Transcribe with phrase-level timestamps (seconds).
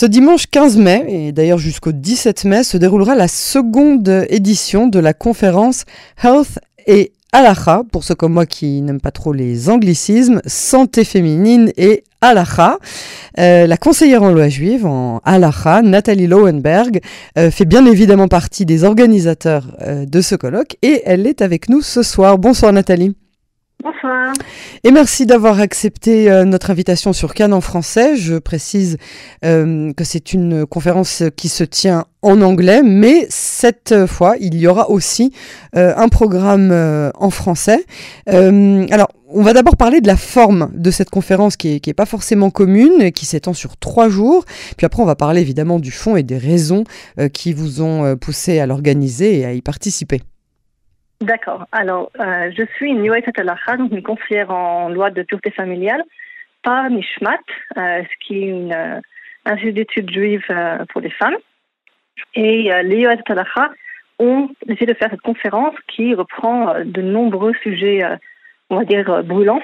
[0.00, 5.00] Ce dimanche 15 mai, et d'ailleurs jusqu'au 17 mai, se déroulera la seconde édition de
[5.00, 5.86] la conférence
[6.22, 11.72] Health et Alaha, pour ceux comme moi qui n'aiment pas trop les anglicismes, santé féminine
[11.76, 12.78] et Alaha.
[13.40, 17.00] Euh, la conseillère en loi juive en Alaha, Nathalie Lowenberg,
[17.36, 21.68] euh, fait bien évidemment partie des organisateurs euh, de ce colloque et elle est avec
[21.68, 22.38] nous ce soir.
[22.38, 23.16] Bonsoir Nathalie.
[23.84, 24.32] Bonsoir.
[24.82, 28.16] Et merci d'avoir accepté euh, notre invitation sur Cannes en français.
[28.16, 28.96] Je précise
[29.44, 34.66] euh, que c'est une conférence qui se tient en anglais, mais cette fois, il y
[34.66, 35.32] aura aussi
[35.76, 36.72] euh, un programme
[37.14, 37.84] en français.
[38.26, 41.94] alors, on va d'abord parler de la forme de cette conférence qui est, qui est
[41.94, 44.44] pas forcément commune, qui s'étend sur trois jours.
[44.76, 46.82] Puis après, on va parler évidemment du fond et des raisons
[47.32, 50.22] qui vous ont poussé à l'organiser et à y participer.
[51.20, 51.66] D'accord.
[51.72, 56.04] Alors, euh, je suis une donc une conseillère en loi de pureté familiale
[56.62, 57.40] par Nishmat,
[57.76, 59.00] euh, ce qui est une euh,
[59.44, 61.36] institut d'études juives euh, pour les femmes.
[62.34, 63.22] Et euh, les Yoet
[64.20, 68.04] ont essayé de faire cette conférence qui reprend de nombreux sujets,
[68.70, 69.62] on va dire, brûlants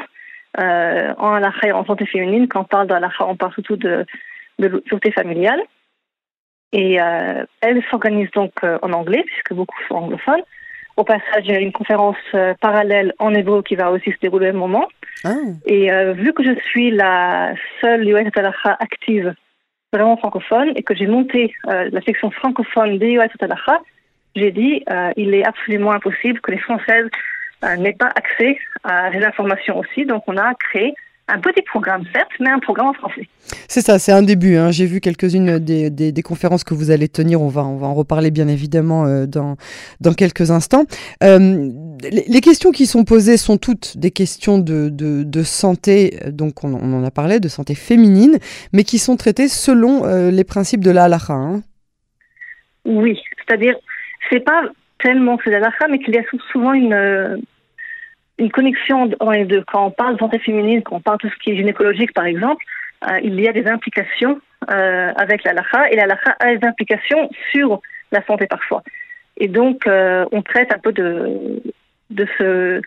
[0.57, 2.47] en halakha et en santé féminine.
[2.47, 4.07] Quand on parle d'halakha, on parle surtout de,
[4.61, 5.61] de pureté familiale.
[6.71, 6.99] Et
[7.61, 10.45] elle s'organise donc en anglais, puisque beaucoup sont anglophones.
[10.97, 14.19] Au passage, il y a une conférence euh, parallèle en hébreu qui va aussi se
[14.21, 14.87] dérouler au moment.
[15.25, 15.35] Ah.
[15.67, 18.29] Et euh, vu que je suis la seule US
[18.65, 19.35] active
[19.93, 23.31] vraiment francophone et que j'ai monté euh, la section francophone des US
[24.37, 27.09] j'ai dit euh, il est absolument impossible que les Françaises
[27.65, 30.05] euh, n'aient pas accès à ces informations aussi.
[30.05, 30.95] Donc on a créé
[31.29, 33.27] un petit programme, certes, mais un programme en français.
[33.69, 34.57] C'est ça, c'est un début.
[34.57, 34.71] Hein.
[34.71, 37.41] J'ai vu quelques-unes des, des, des, conférences que vous allez tenir.
[37.41, 39.57] On va, on va en reparler bien évidemment euh, dans,
[40.01, 40.85] dans quelques instants.
[41.23, 41.71] Euh,
[42.03, 46.63] les, les, questions qui sont posées sont toutes des questions de, de, de santé, donc
[46.63, 48.39] on, on, en a parlé, de santé féminine,
[48.75, 51.33] mais qui sont traitées selon euh, les principes de la halakha.
[51.33, 51.63] Hein.
[52.85, 53.77] Oui, c'est-à-dire,
[54.31, 54.63] c'est pas
[54.99, 56.23] tellement que la halakha, mais qu'il y a
[56.53, 57.41] souvent une
[58.39, 59.63] une connexion dans les deux.
[59.67, 62.13] Quand on parle de santé féminine, quand on parle de tout ce qui est gynécologique,
[62.13, 62.65] par exemple,
[63.09, 64.41] euh, il y a des implications
[64.71, 67.81] euh, avec la lacha et la lacha a des implications sur
[68.13, 68.83] la santé parfois.
[69.37, 71.63] Et donc, euh, on traite un peu de,
[72.11, 72.81] de ce,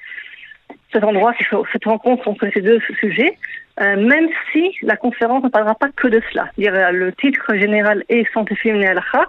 [0.91, 1.33] cet endroit,
[1.71, 3.37] cette rencontre entre ces deux sujets,
[3.81, 6.49] euh, même si la conférence ne parlera pas que de cela.
[6.57, 9.25] Le titre général est santé féminine et lacha,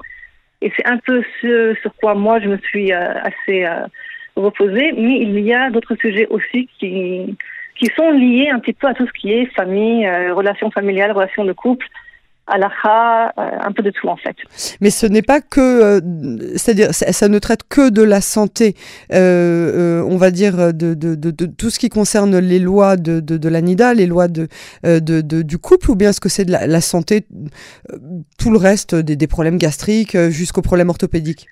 [0.62, 3.66] et c'est un peu ce sur quoi moi je me suis euh, assez
[4.40, 7.36] reposer, mais il y a d'autres sujets aussi qui,
[7.78, 11.12] qui sont liés un petit peu à tout ce qui est famille, euh, relations familiales,
[11.12, 11.86] relations de couple,
[12.48, 14.36] halakha, euh, un peu de tout en fait.
[14.80, 16.00] Mais ce n'est pas que, euh,
[16.56, 18.74] c'est-à-dire, ça, ne traite que de la santé,
[19.12, 24.06] euh, on va dire, de, de, tout ce qui concerne les lois de, l'ANIDA, les
[24.06, 24.48] lois de,
[25.42, 27.26] du couple, ou bien est-ce que c'est de la, la, santé,
[28.38, 31.46] tout le reste, des, des problèmes gastriques jusqu'aux problèmes orthopédiques?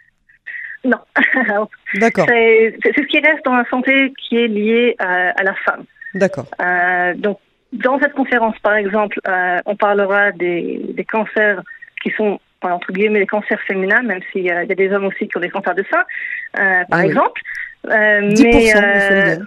[0.86, 0.98] Non.
[1.94, 2.26] D'accord.
[2.28, 5.84] C'est ce qui reste dans la santé qui est lié à, à la femme.
[6.14, 6.46] D'accord.
[6.60, 7.38] Euh, donc,
[7.72, 11.62] dans cette conférence, par exemple, euh, on parlera des, des, cancers
[12.02, 15.28] qui sont, entre guillemets, des cancers féminins, même s'il euh, y a des hommes aussi
[15.28, 16.04] qui ont des cancers de sein,
[16.58, 17.06] euh, par oui.
[17.06, 17.40] exemple.
[17.88, 19.38] mais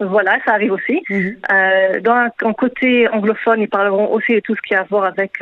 [0.00, 1.02] voilà, ça arrive aussi.
[1.08, 2.00] Mm -hmm.
[2.00, 5.32] dans un, côté anglophone, ils parleront aussi de tout ce qui a à voir avec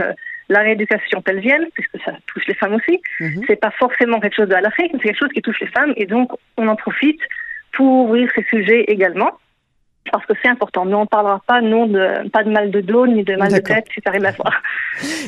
[0.48, 3.44] la rééducation pelvienne, puisque ça touche les femmes aussi, mm -hmm.
[3.46, 5.92] c'est pas forcément quelque chose de halachique, mais c'est quelque chose qui touche les femmes,
[5.96, 7.20] et donc on en profite
[7.76, 9.32] pour ouvrir ces sujets également,
[10.12, 10.84] parce que c'est important.
[10.84, 13.50] Mais on ne parlera pas non de pas de mal de dos ni de mal
[13.52, 14.54] de tête si ça arrive à voir.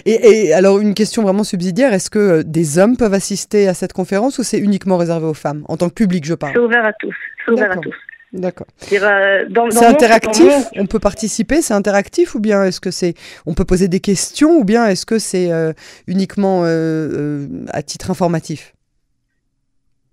[0.04, 3.94] Et, et, alors une question vraiment subsidiaire, est-ce que des hommes peuvent assister à cette
[4.00, 5.62] conférence ou c'est uniquement réservé aux femmes?
[5.72, 6.52] En tant que public, je parle.
[6.54, 7.16] C'est ouvert à tous.
[7.44, 7.96] C'est ouvert à tous.
[8.36, 8.66] D'accord.
[8.92, 10.44] Euh, c'est interactif.
[10.44, 10.64] Monde...
[10.76, 11.62] On peut participer.
[11.62, 13.14] C'est interactif ou bien est-ce que c'est
[13.46, 15.72] on peut poser des questions ou bien est-ce que c'est euh,
[16.06, 18.74] uniquement euh, à titre informatif?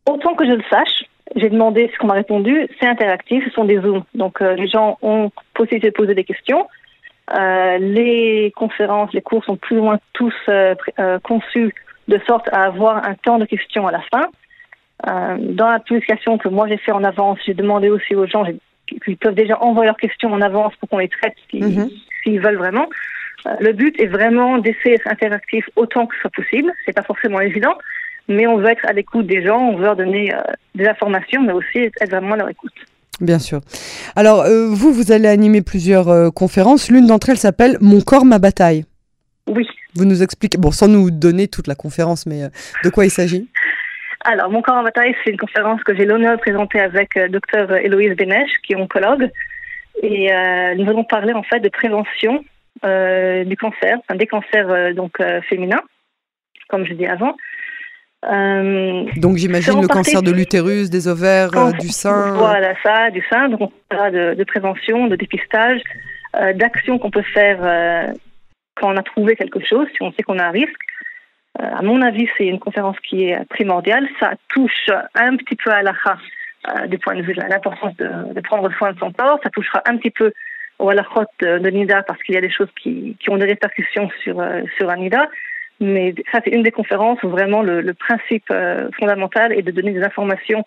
[0.09, 1.03] Autant que je le sache,
[1.35, 2.67] j'ai demandé ce qu'on m'a répondu.
[2.79, 3.44] C'est interactif.
[3.45, 6.67] Ce sont des zooms, donc euh, les gens ont possibilité de poser des questions.
[7.31, 10.34] Les conférences, les cours sont plus ou moins tous
[11.23, 11.73] conçus
[12.09, 14.28] de sorte à avoir un temps de questions à la fin.
[15.07, 18.45] Euh, dans la publication que moi j'ai fait en avance, j'ai demandé aussi aux gens
[19.03, 21.90] qu'ils peuvent déjà envoyer leurs questions en avance pour qu'on les traite s'ils mm
[22.25, 22.40] -hmm.
[22.40, 22.87] veulent vraiment.
[23.45, 26.72] Euh, le but est vraiment d'essayer d'être interactif autant que ce soit possible.
[26.85, 27.75] C'est pas forcément évident,
[28.29, 30.37] mais on veut être à l'écoute des gens, on veut leur donner euh,
[30.75, 32.78] des informations, mais aussi être vraiment à leur écoute.
[33.19, 33.59] Bien sûr.
[34.16, 34.40] Alors,
[34.79, 36.84] vous, vous allez animer plusieurs conférences.
[36.93, 38.81] L'une d'entre elles s'appelle Mon corps, ma bataille.
[39.47, 39.66] Oui.
[39.95, 42.40] Vous nous expliquez, bon, sans nous donner toute la conférence, mais
[42.84, 43.43] de quoi il s'agit?
[44.23, 47.28] Alors, Mon corps en bataille, c'est une conférence que j'ai l'honneur de présenter avec euh,
[47.28, 49.29] Dr Héloïse Bénèche, qui est oncologue.
[50.02, 52.43] Et euh, nous allons parler en fait de prévention
[52.84, 55.17] du cancer, enfin, des cancers donc
[55.47, 55.84] féminins,
[56.67, 57.37] comme je dis avant.
[58.23, 62.34] donc j'imagine le cancer de l'utérus, des ovaires, du sein.
[62.34, 63.47] Voilà ça, du sein.
[63.47, 65.79] Donc on parlera de, de prévention, de dépistage,
[66.55, 67.59] d'actions qu'on peut faire
[68.76, 70.81] quand on a trouvé quelque chose, si on sait qu'on a un risque.
[71.61, 74.08] Euh, à mon avis, c'est une conférence qui est primordiale.
[74.20, 76.17] Ça touche un petit peu à l'akha
[76.70, 79.40] euh, du point de vue de l'importance de, de, prendre soin de son corps.
[79.44, 80.32] Ça touchera un petit peu
[80.79, 84.40] au halachot de, Nida parce qu'il y a des choses qui, ont des répercussions sur,
[84.40, 84.91] euh, sur.
[85.79, 89.91] Mais ça, c'est une des conférences où vraiment le, principe euh, fondamental est de donner
[89.91, 90.66] des informations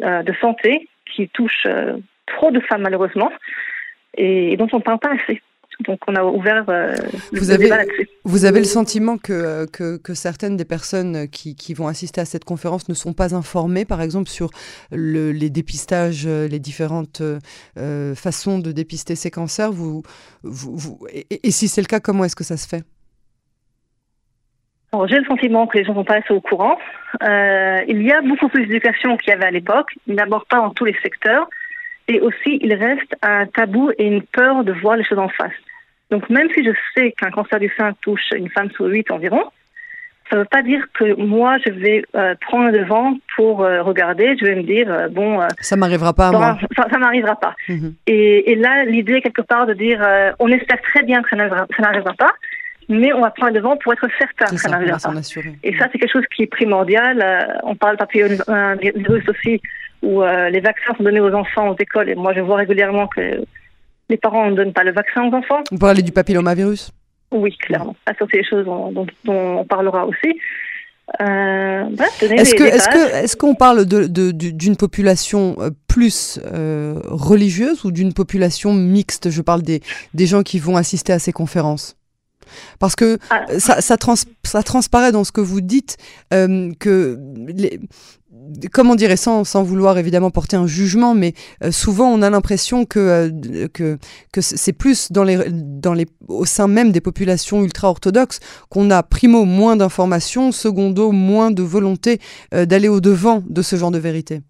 [0.00, 1.68] de santé qui touchent
[2.26, 3.30] trop de femmes malheureusement
[4.16, 5.40] et dont on ne parle pas assez.
[5.80, 6.94] Donc on a ouvert euh,
[7.32, 7.70] vous avez,
[8.24, 12.24] Vous avez le sentiment que, que, que certaines des personnes qui, qui, vont assister à
[12.24, 14.50] cette conférence ne sont pas informées, par exemple, sur
[14.92, 19.72] le, les dépistages, les différentes euh, façons de dépister ces cancers?
[19.72, 20.02] Vous,
[20.42, 22.84] vous, vous et, et, si c'est le cas, comment est-ce que ça se fait?
[25.06, 26.78] J'ai le sentiment que les gens ne sont pas assez au courant.
[27.22, 30.70] Euh, il y a beaucoup plus d'éducation qu'il y avait à l'époque, d'abord pas dans
[30.70, 31.48] tous les secteurs.
[32.08, 35.52] Et aussi, il reste un tabou et une peur de voir les choses en face.
[36.10, 39.44] Donc, même si je sais qu'un cancer du sein touche une femme sur huit environ,
[40.30, 43.82] ça ne veut pas dire que moi, je vais euh, prendre le devant pour euh,
[43.82, 44.36] regarder.
[44.38, 45.40] Je vais me dire, euh, bon...
[45.60, 46.58] Ça m'arrivera pas à moi.
[46.76, 47.54] Ça, ça m'arrivera pas.
[47.68, 47.92] Mm -hmm.
[48.06, 50.00] et, et, là, l'idée, quelque part, de dire,
[50.38, 52.32] on espère très bien que ça n'arrivera pas,
[52.88, 55.12] mais on va prendre le devant pour être certain que ça, n'arrivera pas.
[55.62, 57.60] Et ça, c'est quelque chose qui est primordial.
[57.62, 59.60] on parle papillomavirus aussi,
[60.02, 62.10] où euh, les vaccins sont donnés aux enfants aux écoles.
[62.10, 63.44] Et moi, je vois régulièrement que
[64.08, 65.62] les parents ne donnent pas le vaccin aux enfants.
[65.70, 66.90] Vous parlez du papillomavirus?
[67.32, 67.96] Oui, clairement.
[68.06, 70.38] Ça, c'est des choses dont, dont, dont, on parlera aussi.
[71.20, 76.98] Euh, bah, est-ce que est-ce que est-ce qu'on parle de, d'une population euh, plus euh,
[77.04, 79.28] religieuse ou d'une population mixte?
[79.28, 79.82] Je parle des
[80.14, 81.96] des gens qui vont assister à ces conférences.
[82.78, 83.44] Parce que ah.
[83.58, 85.96] ça, ça, trans, ça, transparaît dans ce que vous dites
[86.32, 87.80] euh, que les,
[88.72, 91.32] comment dirais sans, sans vouloir évidemment porter un jugement, mais
[91.62, 93.98] euh, souvent on a l'impression que, euh, que,
[94.32, 99.02] que c'est plus dans les, dans les, au sein même des populations ultra-orthodoxes qu'on a
[99.02, 102.18] primo moins d'informations, secondo moins de volonté
[102.52, 104.40] euh, d'aller au-devant de ce genre de vérité.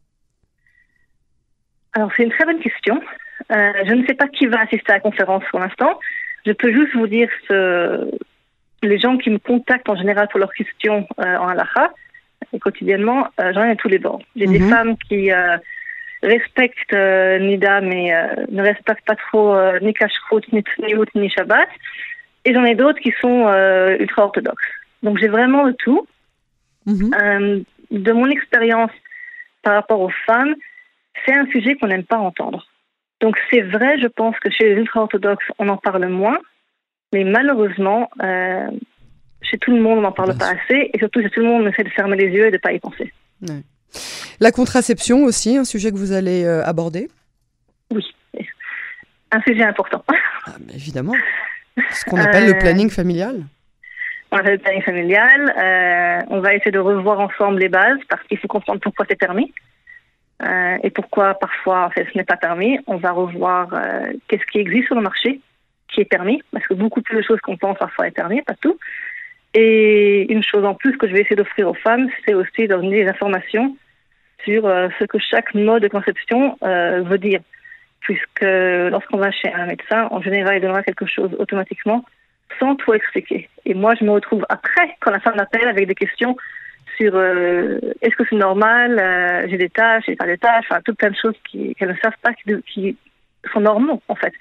[1.92, 3.00] Alors c'est une très bonne question.
[3.50, 6.00] Je ne sais pas qui va assister à la conférence pour l'instant.
[6.46, 8.10] Je peux juste vous dire ce...
[8.82, 11.92] les gens qui me contactent en général pour leurs questions euh, en halakha,
[12.52, 14.22] et quotidiennement, euh, j'en ai à tous les bords.
[14.36, 14.58] J'ai mm -hmm.
[14.58, 15.56] des femmes qui euh,
[16.24, 21.28] respectent euh, Nida, mais euh, ne respectent pas trop euh, ni Kashrut, ni Tniout, ni
[21.30, 21.68] Shabbat.
[22.44, 23.40] Et j'en ai d'autres qui sont
[24.04, 24.72] ultra-orthodoxes.
[25.02, 26.06] Donc j'ai vraiment de tout.
[26.86, 27.64] Mm -hmm.
[28.06, 28.94] de mon expérience
[29.64, 30.54] par rapport aux femmes,
[31.22, 32.60] c'est un sujet qu'on n'aime pas entendre.
[33.24, 36.38] Donc c'est vrai, je pense que chez les ultra-orthodoxes, on en parle moins,
[37.14, 38.66] mais malheureusement, euh,
[39.40, 40.58] chez tout le monde, on n'en parle Bien pas sûr.
[40.62, 42.56] assez, et surtout chez tout le monde, on essaie de fermer les yeux et de
[42.56, 43.14] ne pas y penser.
[43.48, 43.62] Ouais.
[44.40, 47.08] La contraception aussi, un sujet que vous allez euh, aborder?
[47.90, 48.04] Oui,
[49.32, 50.04] un sujet important.
[50.46, 51.14] Ah, évidemment.
[51.92, 52.52] Ce qu'on appelle euh...
[52.52, 53.36] le planning familial.
[54.32, 55.54] On appelle le planning familial.
[55.56, 59.16] Euh, on va essayer de revoir ensemble les bases parce qu'il faut comprendre pourquoi c'est
[59.16, 59.50] permis.
[60.42, 62.78] Euh, et pourquoi parfois en fait, ce n'est pas permis.
[62.86, 65.40] On va revoir euh, qu'est-ce qui existe sur le marché
[65.88, 68.54] qui est permis, parce que beaucoup plus de choses qu'on pense parfois est permis, pas
[68.60, 68.76] tout.
[69.54, 72.74] Et une chose en plus que je vais essayer d'offrir aux femmes, c'est aussi de
[72.74, 73.76] donner des informations
[74.44, 77.40] sur euh, ce que chaque mode de conception veut dire.
[78.00, 82.04] Puisque lorsqu'on va chez un médecin, en général, il donnera quelque chose automatiquement
[82.58, 83.48] sans tout expliquer.
[83.64, 86.36] Et moi, je me retrouve après, quand la femme m'appelle avec des questions
[86.96, 90.80] sur euh, est-ce que c'est normal, euh, j'ai des tâches, j'ai pas des tâches, enfin,
[90.84, 92.96] toutes plein de choses qu'elles ne savent pas, qui, qui,
[93.52, 94.32] sont normaux, en fait.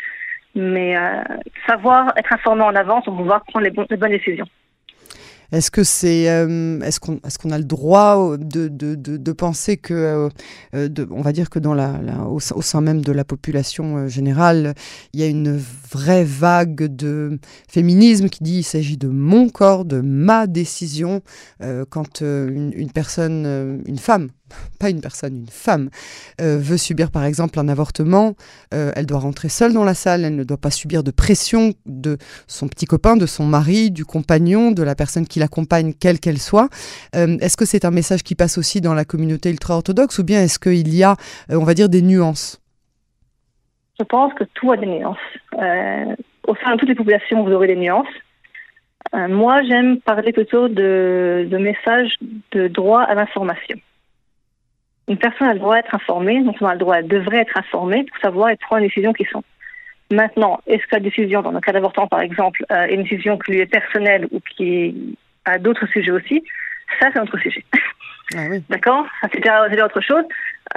[0.56, 1.22] Mais euh,
[1.68, 4.48] savoir être informé en avance pour pouvoir prendre les bonnes décisions.
[5.54, 9.78] Est-ce que c'est, euh, est-ce qu'on, est-ce qu'on a le droit de, de, de, penser
[9.78, 10.30] que,
[10.74, 13.98] euh, de, on va dire que dans la, la au, sein même de la population
[13.98, 14.74] euh, générale,
[15.14, 15.56] il y a une
[15.92, 21.22] vraie vague de féminisme qui dit il s'agit de mon corps, de ma décision.
[21.62, 24.30] Euh, quand euh, une, personne, euh, une femme
[24.80, 25.90] pas une personne, une femme,
[26.42, 28.34] euh, veut subir par exemple un avortement,
[28.74, 31.74] euh, elle doit rentrer seule dans la salle, elle ne doit pas subir de pression
[31.86, 32.18] de
[32.48, 36.40] son petit copain, de son mari, du compagnon, de la personne qui l'accompagne, quelle qu'elle
[36.40, 36.70] soit.
[37.16, 40.42] Euh, est-ce que c'est un message qui passe aussi dans la communauté ultra-orthodoxe ou bien
[40.42, 41.16] est-ce qu'il y a,
[41.50, 42.62] on va dire, des nuances?
[44.00, 45.18] Je pense que tout a des nuances.
[45.54, 48.08] au sein de toutes les populations, vous aurez des nuances.
[49.14, 52.18] moi, j'aime parler plutôt de, de messages
[52.52, 53.78] de droit à l'information
[55.08, 57.58] une personne a le droit d'être informée, donc on a le droit, elle devrait être
[57.58, 59.44] informée pour savoir et prendre les décisions qui sont.
[60.12, 63.38] Maintenant, est-ce que la décision, dans le cas d'avortement par exemple, euh, est une décision
[63.38, 66.44] qui lui est personnelle ou qui a d'autres sujets aussi
[67.00, 67.64] Ça, c'est autre sujet.
[68.36, 68.64] Ah oui.
[68.70, 69.06] D'accord?
[69.34, 70.24] C'est autre chose.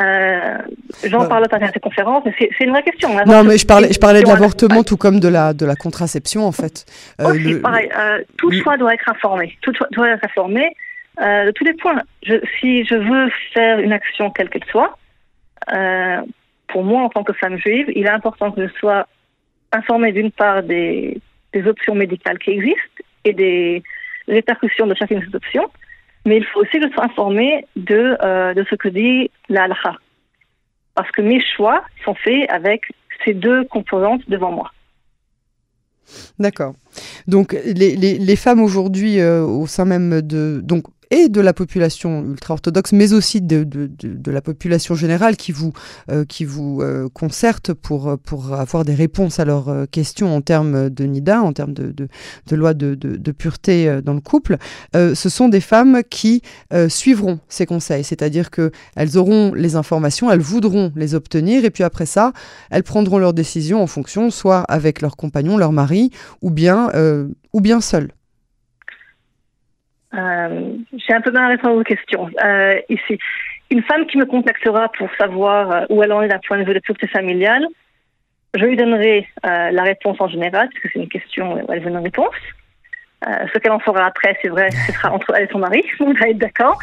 [0.00, 0.58] Euh,
[1.04, 3.10] J'en parle dans cette conférence, mais c'est une vraie question.
[3.26, 6.44] Non, mais je parlais, je parlais de l'avortement tout comme de la, de la contraception,
[6.44, 6.84] en fait.
[7.20, 7.88] Euh, aussi, pareil.
[7.96, 9.56] Euh, tout choix doit être informé.
[9.62, 10.74] Tout doit être informé
[11.20, 12.00] euh, de tous les points.
[12.22, 14.96] Je, si je veux faire une action quelle qu'elle soit,
[15.72, 16.22] euh,
[16.68, 19.06] pour moi, en tant que femme juive, il est important que je sois
[19.72, 21.20] informée d'une part des,
[21.52, 23.82] des options médicales qui existent et des
[24.28, 25.70] répercussions de chacune de ces options,
[26.24, 29.68] mais il faut aussi que je sois informée de, euh, de ce que dit la
[30.94, 32.82] Parce que mes choix sont faits avec
[33.24, 34.72] ces deux composantes devant moi.
[36.38, 36.74] D'accord.
[37.26, 41.52] Donc les, les, les femmes aujourd'hui euh, au sein même de donc et de la
[41.52, 45.72] population ultra-orthodoxe, mais aussi de, de, de, la population générale qui vous,
[46.10, 50.40] euh, qui vous euh, concerte pour, pour avoir des réponses à leurs euh, questions en
[50.40, 52.96] termes de NIDA, en termes de, de loi de,
[53.32, 54.56] pureté dans le couple,
[54.94, 56.42] ce sont des femmes qui
[56.88, 62.06] suivront ces conseils, c'est-à-dire qu'elles auront les informations, elles voudront les obtenir, et puis après
[62.06, 62.32] ça,
[62.70, 66.10] elles prendront leurs décisions en fonction, soit avec leur compagnon, leur mari,
[66.40, 66.90] ou bien,
[67.52, 68.12] ou bien seules.
[70.16, 73.18] Euh, j'ai un peu mal à répondre aux questions euh, ici.
[73.70, 76.64] Une femme qui me contactera pour savoir euh, où elle en est d'un point de
[76.64, 77.66] vue de pureté familiale,
[78.54, 81.90] je lui donnerai la réponse en général, parce que c'est une question où elle veut
[81.90, 82.34] une réponse.
[83.22, 86.14] ce qu'elle en fera après, c'est vrai, ce sera entre elle et son mari, on
[86.14, 86.78] va être d'accord.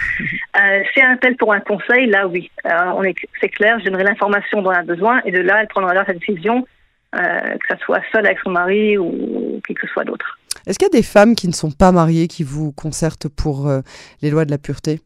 [0.93, 4.71] Si un appelle pour un conseil, là oui, est, c'est clair, je donnerai l'information dont
[4.71, 6.67] elle a besoin, et de là, elle prendra sa décision,
[7.11, 10.37] que ce soit seule avec son mari ou quelque soit d'autre.
[10.65, 13.67] Est-ce qu'il y a des femmes qui ne sont pas mariées qui vous concertent pour
[13.67, 13.81] euh,
[14.21, 15.01] les lois de la pureté?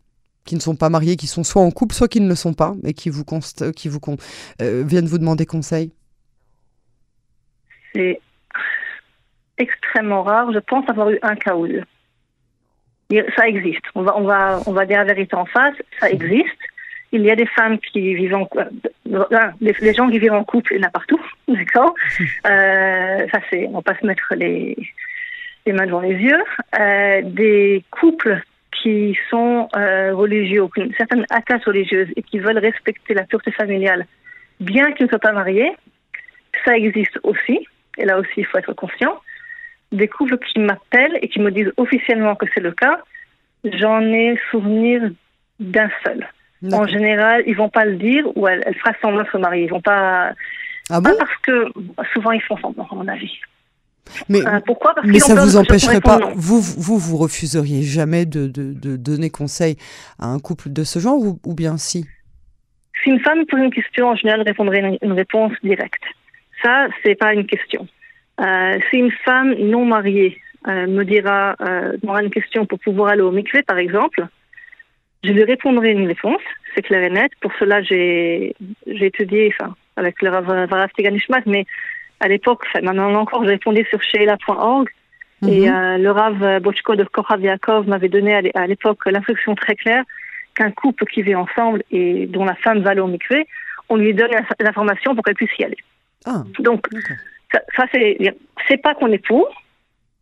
[0.45, 2.53] Qui ne sont pas mariées, qui sont soit en couple, soit qui ne le sont
[2.53, 3.25] pas, mais qui vous,
[3.75, 3.99] qui vous
[4.61, 5.91] euh, viennent vous demander conseil?
[7.93, 8.21] C'est
[9.57, 10.51] extrêmement rare.
[10.53, 11.83] Je pense avoir eu un cas ou deux.
[13.35, 13.83] Ça existe.
[13.95, 15.75] On va, on va, on va dire la vérité en face.
[15.99, 16.15] Ça mhm.
[16.15, 16.59] existe.
[17.13, 20.73] Il y a des femmes qui vivent en euh, les, gens qui vivent en couple,
[20.73, 21.93] il y en a partout, d'accord?
[22.19, 24.75] Euh, ça c'est, on va pas se mettre les
[25.67, 26.43] les mains devant les yeux,
[26.79, 28.41] euh, des couples
[28.81, 33.24] qui sont euh, religieux, qui ont une certaine attache religieuse et qui veulent respecter la
[33.24, 34.05] pureté familiale,
[34.59, 35.71] bien qu'ils ne soient pas mariés,
[36.65, 37.67] ça existe aussi.
[37.97, 39.19] Et là aussi, il faut être conscient.
[39.91, 43.00] Des couples qui m'appellent et qui me disent officiellement que c'est le cas,
[43.63, 45.01] j'en ai souvenir
[45.59, 46.27] d'un seul.
[46.71, 49.65] En général, ils vont pas le dire ou elle, fera semblant de se marier.
[49.65, 50.33] Ils vont pas.
[50.89, 51.12] Ah bon?
[51.19, 51.67] parce que
[52.13, 53.39] souvent ils font semblant, à mon avis.
[54.29, 54.95] Mais, euh, pourquoi?
[55.03, 59.77] Mais ça vous empêcherait pas, vous, vous, vous refuseriez jamais de, de, de, donner conseil
[60.19, 62.05] à un couple de ce genre ou, ou bien si?
[63.03, 66.03] Si une femme pose une question, en général, je répondrai une, réponse directe.
[66.63, 67.87] Ça, c'est pas une question.
[68.41, 73.31] Euh, si une femme non mariée euh, me dira, une question pour pouvoir aller au
[73.31, 74.27] mikvé, par exemple,
[75.23, 76.41] je lui répondrai une réponse,
[76.73, 77.31] c'est clair et net.
[77.41, 81.65] Pour cela, j'ai étudié, enfin, avec le Rav Teganishmat, mais
[82.19, 84.89] à l'époque, maintenant encore, je répondais sur sheila.org.
[85.47, 85.75] Et mhm.
[85.75, 87.39] euh, le Rav Bochko de Korav
[87.88, 90.03] m'avait donné à l'époque l'instruction très claire
[90.55, 93.45] qu'un couple qui vit ensemble et dont la femme va au mikvé,
[93.89, 95.77] on lui donne l'information pour qu'elle puisse y aller.
[96.25, 96.88] Ah, Donc,
[97.51, 99.50] ça, ça c'est pas qu'on est pour.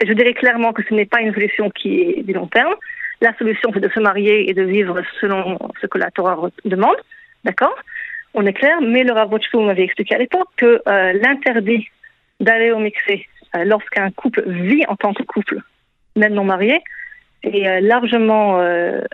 [0.05, 2.73] Je dirais clairement que ce n'est pas une solution qui est du long terme.
[3.21, 6.97] La solution, c'est de se marier et de vivre selon ce que la Torah demande.
[7.45, 7.75] D'accord?
[8.35, 11.87] On est clair, mais le Rav m'avait expliqué à l'époque que euh, l'interdit
[12.39, 15.61] d'aller au mixé euh, lorsqu'un couple vit en tant que couple,
[16.15, 16.81] même non marié,
[17.43, 18.59] est euh, largement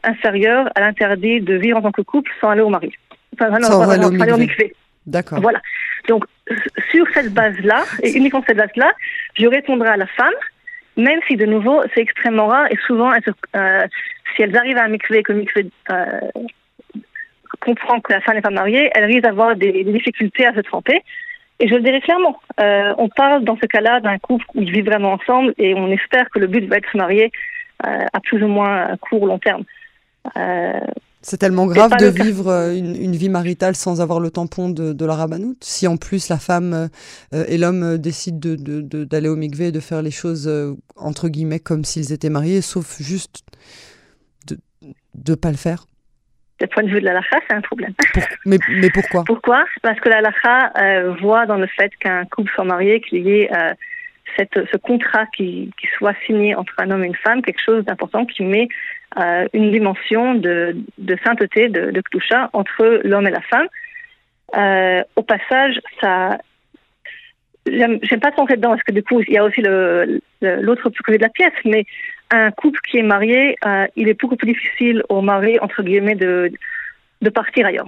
[0.03, 2.91] inférieur à l'interdit de vivre en tant que couple sans aller au mari.
[3.33, 4.75] Enfin, sans aller au, mixé.
[5.05, 5.39] D'accord.
[5.39, 5.61] Voilà.
[6.07, 6.25] Donc,
[6.91, 8.91] sur cette base-là, et uniquement cette base-là,
[9.35, 10.33] je répondrai à la femme,
[10.97, 15.23] même si de nouveau, c'est extrêmement rare et souvent, si elles arrivent à un mixé
[15.23, 15.69] que mixé
[17.61, 21.01] comprend que la femme n'est pas mariée, elle risque d'avoir des, difficultés à se tromper.
[21.59, 24.71] Et je le dirais clairement, euh, on parle dans ce cas-là d'un couple où ils
[24.71, 27.31] vivent vraiment ensemble et on espère que le but va être se marier
[27.85, 29.63] euh, à plus ou moins court long terme.
[30.37, 30.79] Euh,
[31.21, 35.63] c'est tellement grave de vivre une, vie maritale sans avoir le tampon de, la rabanoute.
[35.63, 36.89] Si en plus la femme
[37.31, 40.51] et l'homme décident d'aller au mikvé et de faire les choses
[40.95, 43.43] entre guillemets comme s'ils étaient mariés, sauf juste
[44.47, 45.85] de ne pas le faire
[46.61, 47.93] du point de vue de la c'est un problème.
[48.45, 49.23] mais, mais, pourquoi?
[49.25, 49.65] Pourquoi?
[49.81, 50.21] Parce que la
[50.79, 53.73] euh, voit dans le fait qu'un couple soit marié qu'il y ait euh,
[54.37, 57.83] cette, ce contrat qui, qui, soit signé entre un homme et une femme, quelque chose
[57.85, 58.67] d'important qui met
[59.19, 62.01] euh, une dimension de, de sainteté, de, de
[62.53, 63.67] entre l'homme et la femme.
[65.15, 66.37] Au passage, ça,
[67.65, 71.23] j'aime pas trop dedans parce que du coup, il y a aussi l'autre côté de
[71.23, 71.85] la pièce, mais
[72.31, 76.15] un couple qui est marié, euh, il est beaucoup plus difficile au mari, entre guillemets,
[76.15, 76.51] de,
[77.21, 77.87] de partir ailleurs.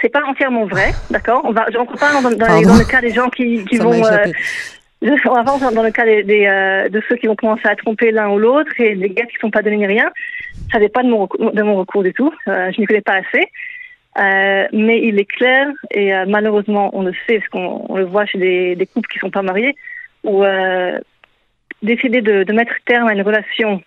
[0.00, 1.42] C'est pas entièrement vrai, d'accord?
[1.44, 3.92] On va, rentre pas dans, dans, le cas des gens qui, qui vont.
[4.04, 4.26] Euh,
[5.24, 8.28] on avance dans le cas des, euh, de ceux qui vont commencer à tromper l'un
[8.30, 10.10] ou l'autre et des gars qui ne sont pas donnés ni rien.
[10.70, 12.32] Ça n'est pas de mon, de mon recours du tout.
[12.46, 13.46] Euh, je n'y connais pas assez.
[14.72, 18.76] Mais il est clair, et malheureusement on le sait, parce qu'on le voit chez des,
[18.76, 19.74] des couples qui ne sont pas mariés,
[20.24, 20.98] où euh,
[21.82, 23.82] décider de, de, mettre terme à une relation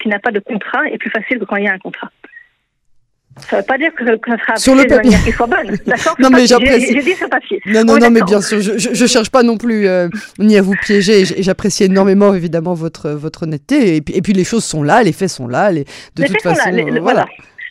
[0.00, 2.10] qui n'a pas de contrat est plus facile que quand il y a un contrat.
[3.38, 5.76] Ça ne veut pas dire que, ça sera sur le papier qui soit bonne,
[6.18, 6.94] Non mais j'apprécie.
[6.94, 7.60] J'ai dit ce papier.
[7.66, 9.86] Non non non mais bien sûr, je, je, cherche pas non plus
[10.38, 11.24] ni à vous piéger.
[11.24, 15.12] J'apprécie énormément évidemment votre votre honnêteté et puis, et puis les choses sont là, les
[15.12, 15.84] faits sont là, les,
[16.16, 17.26] de les toute façon là, les, voilà.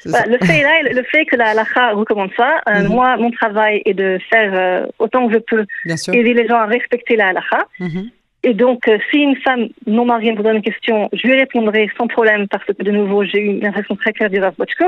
[0.05, 2.87] Bah, le fait là, le fait que la halakha recommande ça, euh, mhm.
[2.87, 5.65] moi, mon travail est de faire euh, autant que je peux
[6.13, 7.65] aider les gens à respecter la halakha.
[7.79, 8.09] Mhm.
[8.43, 11.89] Et donc, euh, si une femme non mariée me pose une question, je lui répondrai
[11.97, 14.85] sans problème parce que de nouveau, j'ai eu une impression très claire du Rav Bochko.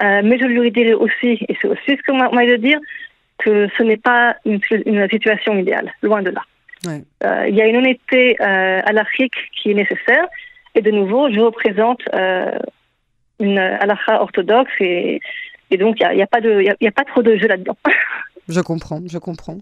[0.00, 2.78] mais je lui dirai aussi, et c'est aussi ce qu'on m'a de dire,
[3.38, 4.60] que ce n'est pas une,
[5.10, 6.42] situation idéale, loin de là.
[7.46, 10.26] Il y a une honnêteté euh, l'Afrique qui est nécessaire.
[10.74, 12.02] Et de nouveau, je représente
[13.40, 15.20] une halakha orthodoxe et,
[15.70, 17.76] et donc il n'y a, a, pas de, y a, pas trop de jeu là-dedans.
[18.48, 19.58] je comprends, je comprends.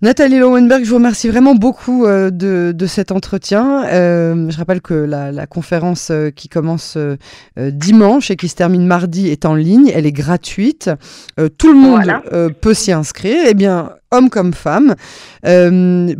[0.00, 3.84] Nathalie Lowenberg, je vous remercie vraiment beaucoup euh, de, de, cet entretien.
[3.86, 6.96] Euh, je rappelle que la, la conférence euh, qui commence
[7.56, 9.90] dimanche et qui se termine mardi est en ligne.
[9.92, 10.88] Elle est gratuite.
[11.58, 13.42] tout le monde peut s'y inscrire.
[13.48, 14.94] Eh bien, hommes comme femmes.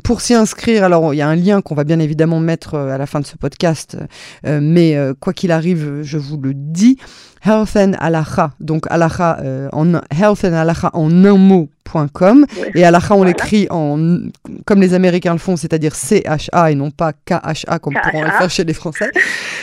[0.02, 2.98] pour s'y inscrire, alors il y a un lien qu'on va bien évidemment mettre à
[2.98, 3.96] la fin de ce podcast,
[4.44, 6.98] mais quoi qu'il arrive, je vous le dis,
[7.44, 9.40] Health and Alaha, donc Alaha
[9.72, 11.68] en Health and Alaha en un mot
[12.74, 14.18] et Alaha, on l'écrit en,
[14.66, 18.50] comme les Américains le font, c'est-à-dire C-H-A et non pas K-H-A comme pourront le faire
[18.50, 19.10] chez les Français.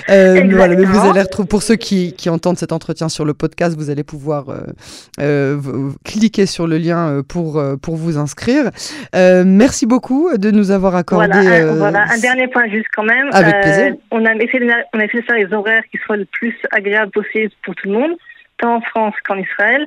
[0.10, 3.76] Euh, voilà, vous allez retrouver, pour ceux qui, qui, entendent cet entretien sur le podcast,
[3.78, 4.60] vous allez pouvoir euh,
[5.20, 5.60] euh,
[6.04, 8.72] cliquer sur le lien euh, pour, euh, pour vous inscrire.
[9.16, 11.28] Euh, merci beaucoup de nous avoir accordé.
[11.28, 13.30] Voilà un, voilà, un dernier point juste quand même.
[13.32, 13.96] Avec plaisir.
[14.12, 16.56] On a, essayé de, on a essayé de faire les horaires qui soient le plus
[16.72, 18.12] agréables possible pour tout le monde,
[18.58, 19.86] tant en France qu'en Israël.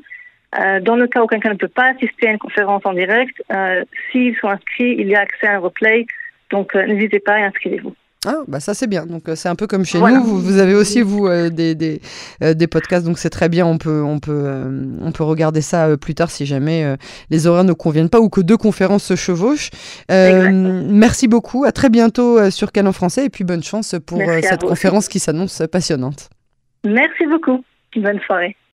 [0.59, 3.43] Euh, dans le cas où quelqu'un ne peut pas assister à une conférence en direct,
[3.53, 6.07] euh, s'ils sont inscrits, il y a accès à un replay.
[6.51, 7.95] Donc euh, n'hésitez pas et inscrivez-vous.
[8.27, 9.07] Ah, bah ça c'est bien.
[9.07, 10.25] Donc c'est un peu comme chez nous.
[10.25, 12.01] Vous, avez aussi vous des, des,
[12.41, 13.65] des, podcasts, donc c'est très bien.
[13.65, 14.65] On peut on peut
[15.01, 16.97] on peut regarder ça plus tard si jamais
[17.31, 19.71] les horaires ne conviennent pas ou que deux conférences se chevauchent.
[20.09, 21.65] merci beaucoup.
[21.65, 25.63] À très bientôt sur Canon Français et puis bonne chance pour cette conférence qui s'annonce
[25.71, 26.29] passionnante.
[26.85, 27.63] Merci beaucoup.
[27.95, 28.57] Bonne soirée.